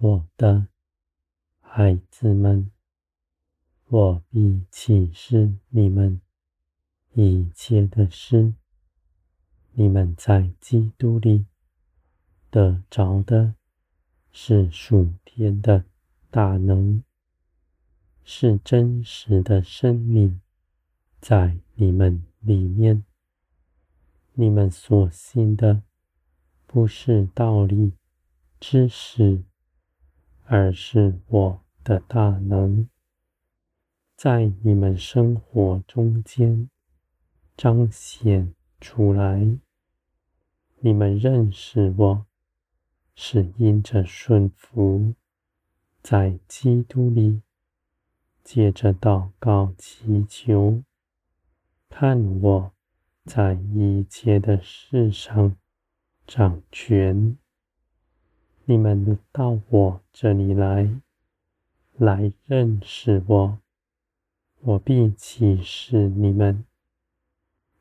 [0.00, 0.68] 我的
[1.60, 2.70] 孩子们，
[3.88, 6.20] 我必启示你们
[7.14, 8.54] 一切的事。
[9.72, 11.46] 你们在基督里
[12.48, 13.56] 得着的
[14.30, 15.84] 是属天的
[16.30, 17.02] 大能，
[18.22, 20.40] 是真实的生命
[21.20, 23.02] 在你们里面。
[24.34, 25.82] 你们所信的
[26.68, 27.94] 不是道理、
[28.60, 29.42] 知识。
[30.50, 32.88] 而是我的大能，
[34.16, 36.70] 在你们生活中间
[37.54, 39.58] 彰显出来。
[40.80, 42.26] 你们认识我，
[43.14, 45.12] 是因着顺服，
[46.02, 47.42] 在基督里，
[48.42, 50.82] 借着祷告祈求，
[51.90, 52.72] 看我
[53.26, 55.54] 在一切的事上
[56.26, 57.36] 掌权。
[58.70, 61.00] 你们到我这里来，
[61.96, 63.58] 来认识我，
[64.60, 66.66] 我必启示你们，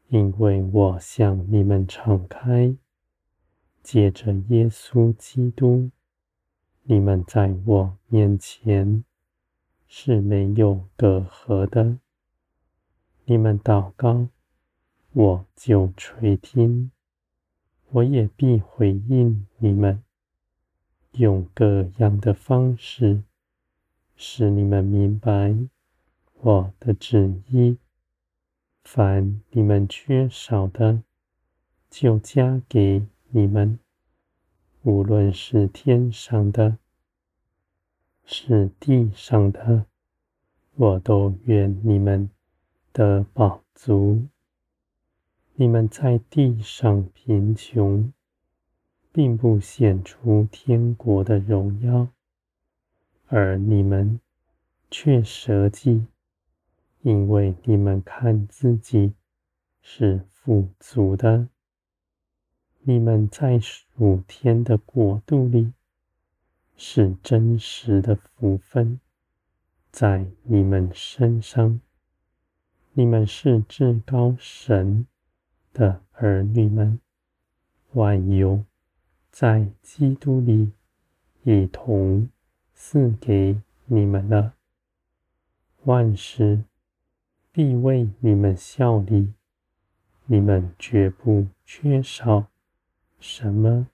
[0.07, 2.73] 因为我向你们敞开，
[3.83, 5.91] 借着耶稣基督，
[6.83, 9.03] 你们在我面前
[9.87, 11.97] 是没有隔阂的。
[13.25, 14.29] 你们祷告，
[15.11, 16.91] 我就垂听，
[17.89, 20.01] 我也必回应你们。
[21.13, 23.23] 用各样的方式，
[24.15, 25.55] 使你们明白
[26.41, 27.77] 我的旨意。
[28.83, 31.03] 凡你们缺少的，
[31.89, 33.79] 就加给你们。
[34.83, 36.77] 无论是天上的，
[38.23, 39.85] 是地上的，
[40.75, 42.29] 我都愿你们
[42.93, 44.27] 得饱足。
[45.55, 48.13] 你们在地上贫穷。
[49.17, 52.09] 并不显出天国的荣耀，
[53.25, 54.19] 而你们
[54.91, 56.05] 却舍己，
[57.01, 59.13] 因为你们看自己
[59.81, 61.47] 是富足的。
[62.81, 65.73] 你们在属天的国度里
[66.75, 68.99] 是真实的福分，
[69.89, 71.81] 在你们身上，
[72.93, 75.07] 你们是至高神
[75.73, 76.99] 的儿女们，
[77.93, 78.63] 万有。
[79.39, 80.71] 在基督里，
[81.43, 82.27] 一同
[82.73, 84.55] 赐给你们了。
[85.83, 86.63] 万事
[87.51, 89.33] 必为你们效力，
[90.25, 92.47] 你们绝不缺少
[93.19, 93.89] 什么，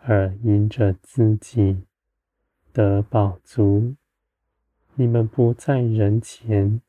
[0.00, 1.84] 而因着自己
[2.72, 3.94] 得饱足。
[4.96, 6.80] 你们不在人前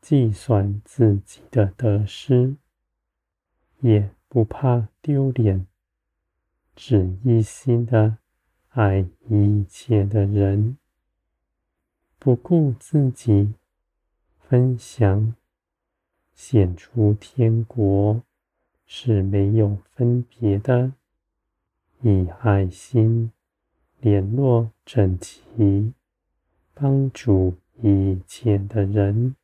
[0.00, 2.54] 计算自己的得失，
[3.80, 5.66] 也不怕丢脸。
[6.76, 8.18] 只一心的
[8.68, 10.76] 爱一切的人，
[12.18, 13.54] 不顾自己，
[14.38, 15.34] 分享，
[16.34, 18.22] 显出天国
[18.84, 20.92] 是没有分别的，
[22.02, 23.32] 以爱心
[24.00, 25.94] 联络整齐，
[26.74, 29.34] 帮助一切的人。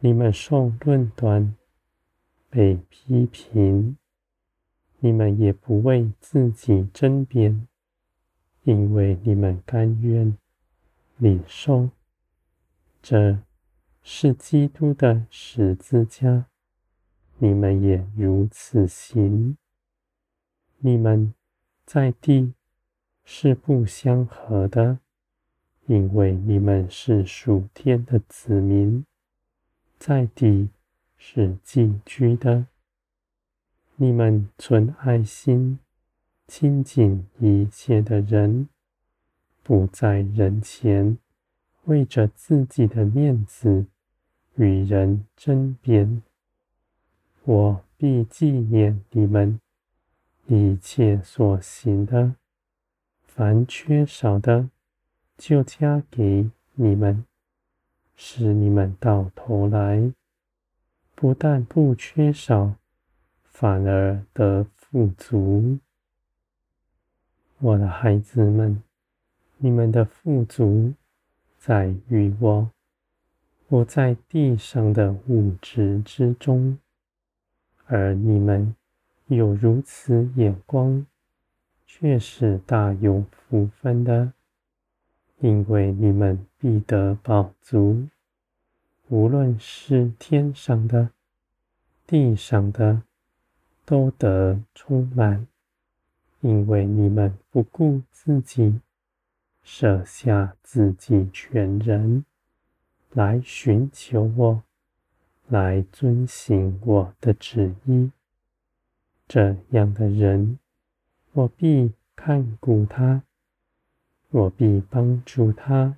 [0.00, 1.54] 你们受论断，
[2.48, 3.98] 被批评。
[5.00, 7.66] 你们也不为自己争辩，
[8.64, 10.36] 因为你们甘愿
[11.18, 11.90] 领受。
[13.02, 13.38] 这
[14.02, 16.46] 是基督的十字架，
[17.38, 19.56] 你们也如此行。
[20.78, 21.34] 你们
[21.84, 22.54] 在地
[23.24, 24.98] 是不相合的，
[25.86, 29.04] 因为你们是属天的子民，
[29.98, 30.68] 在地
[31.16, 32.66] 是寄居的。
[33.98, 35.78] 你们存爱心，
[36.46, 38.68] 亲近一切的人，
[39.62, 41.16] 不在人前
[41.84, 43.86] 为着自己的面子
[44.56, 46.22] 与人争辩。
[47.44, 49.58] 我必纪念你们
[50.46, 52.34] 一切所行的，
[53.24, 54.68] 凡缺少的，
[55.38, 57.24] 就加给你们，
[58.14, 60.12] 使你们到头来，
[61.14, 62.74] 不但不缺少。
[63.58, 65.78] 反而得富足，
[67.58, 68.82] 我的孩子们，
[69.56, 70.92] 你们的富足
[71.56, 72.70] 在于我，
[73.68, 76.76] 我在地上的物质之中，
[77.86, 78.76] 而你们
[79.28, 81.06] 有如此眼光，
[81.86, 84.34] 却是大有福分的，
[85.38, 88.06] 因为你们必得饱足，
[89.08, 91.08] 无论是天上的、
[92.06, 93.00] 地上的。
[93.86, 95.46] 都得充满，
[96.40, 98.80] 因为你们不顾自己，
[99.62, 102.24] 舍下自己全人，
[103.12, 104.62] 来寻求我，
[105.46, 108.10] 来遵行我的旨意。
[109.28, 110.58] 这样的人，
[111.32, 113.22] 我必看顾他，
[114.30, 115.96] 我必帮助他，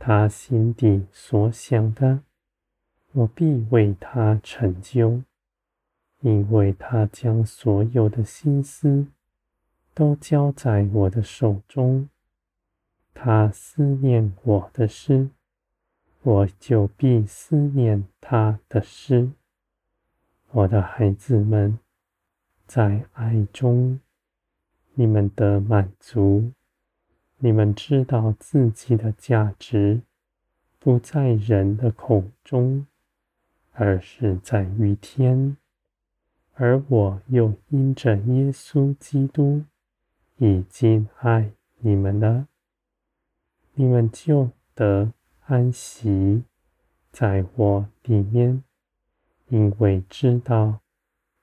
[0.00, 2.22] 他心底所想的，
[3.12, 5.22] 我必为他成就，
[6.20, 9.06] 因为他将所有的心思
[9.94, 12.08] 都交在我的手中。
[13.14, 15.28] 他思念我的诗，
[16.22, 19.30] 我就必思念他的诗。
[20.50, 21.78] 我的孩子们，
[22.66, 24.00] 在爱中。
[24.94, 26.50] 你们的满足，
[27.36, 30.00] 你们知道自己的价值
[30.80, 32.84] 不在人的口中，
[33.72, 35.56] 而是在于天。
[36.60, 39.62] 而我又因着耶稣基督
[40.38, 42.48] 已经爱你们了，
[43.74, 45.12] 你们就得
[45.46, 46.42] 安息
[47.12, 48.64] 在我里面，
[49.46, 50.80] 因为知道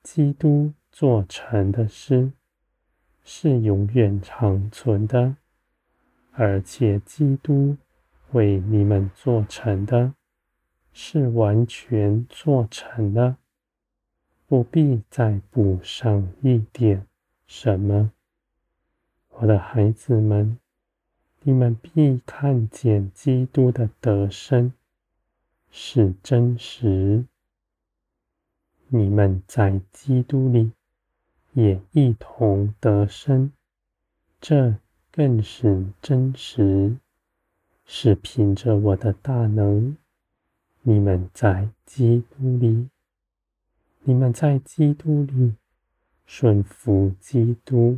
[0.04, 2.34] 基督做成的事。
[3.28, 5.38] 是永远长存的，
[6.34, 7.76] 而且基督
[8.34, 10.14] 为你们做成的，
[10.94, 13.38] 是完全做成的，
[14.48, 17.06] 不必再补上一点
[17.48, 18.12] 什么。
[19.30, 20.58] 我的孩子们，
[21.42, 24.74] 你们必看见基督的得生
[25.70, 27.26] 是真实，
[28.88, 30.72] 你们在基督里。
[31.54, 33.50] 也一同得生，
[34.42, 34.76] 这
[35.10, 36.98] 更是真实，
[37.86, 39.96] 是凭着我的大能。
[40.82, 42.90] 你们在基督里，
[44.08, 45.56] 你们在基督里
[46.28, 47.98] 顺服基督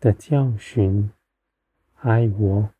[0.00, 1.08] 的教训，
[2.00, 2.70] 爱我，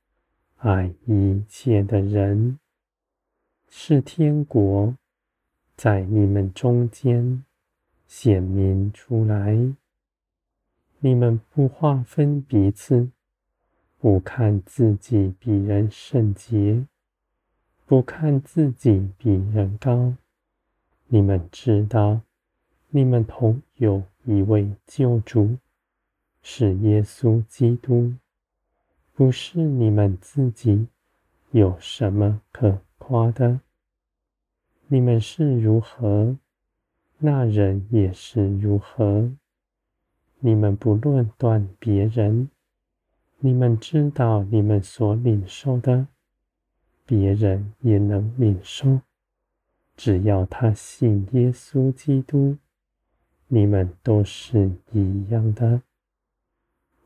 [0.56, 2.58] 爱一切的人，
[3.68, 4.96] 是天国
[5.76, 7.44] 在你们中间。
[8.08, 9.56] 显明出来，
[10.98, 13.10] 你们不划分彼此，
[13.98, 16.84] 不看自己比人圣洁，
[17.86, 20.14] 不看自己比人高。
[21.14, 22.22] 你们知道，
[22.90, 25.58] 你们同有一位救主，
[26.42, 28.14] 是耶稣基督，
[29.14, 30.88] 不是你们自己
[31.52, 33.60] 有什么可夸的。
[34.88, 36.36] 你们是如何？
[37.18, 39.30] 那人也是如何？
[40.40, 42.50] 你们不论断别人，
[43.38, 46.08] 你们知道你们所领受的，
[47.06, 48.98] 别人也能领受。
[49.96, 52.56] 只要他信耶稣基督，
[53.48, 55.82] 你们都是一样的。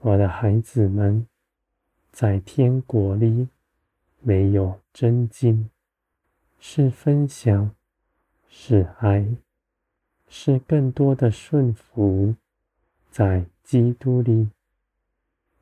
[0.01, 1.27] 我的孩子们，
[2.13, 3.49] 在天国里
[4.21, 5.69] 没有真经，
[6.59, 7.75] 是分享，
[8.49, 9.27] 是爱。
[10.31, 12.35] 是更多的顺服，
[13.11, 14.51] 在基督里，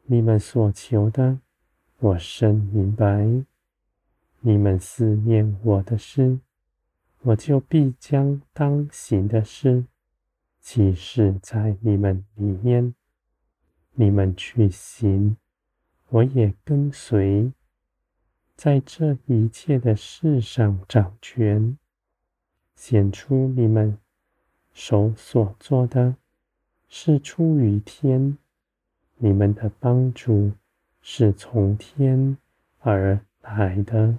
[0.06, 1.38] 你们所求的，
[2.00, 3.44] 我深明白。
[4.40, 6.40] 你们思念我的事，
[7.26, 9.84] 我就必将当行的事
[10.60, 12.94] 启示在你们里面。
[13.94, 15.36] 你们去行，
[16.10, 17.50] 我也跟随，
[18.54, 21.76] 在这一切的事上掌权，
[22.76, 23.98] 显出你们。
[24.72, 26.14] 手所做的，
[26.86, 28.36] 是出于天，
[29.16, 30.52] 你们的帮助
[31.00, 32.36] 是从天
[32.80, 34.18] 而来的。